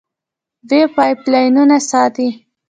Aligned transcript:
دوی 0.67 0.83
پایپ 0.95 1.19
لاینونه 1.31 1.77
ساتي. 1.89 2.27